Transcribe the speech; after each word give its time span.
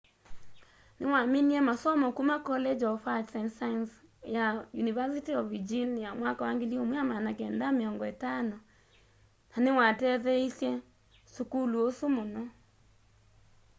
niwaminie 0.97 1.59
masomo 1.69 2.05
kuma 2.17 2.35
college 2.49 2.85
of 2.93 3.03
arts 3.15 3.33
and 3.39 3.49
sciences 3.57 3.99
ya 4.35 4.45
university 4.83 5.31
of 5.39 5.45
virginia 5.55 6.09
mwaka 6.19 6.41
wa 6.45 6.53
1950 6.53 8.53
na 9.51 9.57
niwatetheeasya 9.65 10.73
sukulu 11.33 11.77
ũu 11.87 12.07
mũno 12.15 12.43